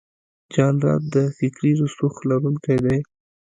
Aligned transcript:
جانداد 0.53 1.01
د 1.13 1.15
فکري 1.37 1.71
رسوخ 1.81 2.13
لرونکی 2.29 2.77
دی. 2.85 2.97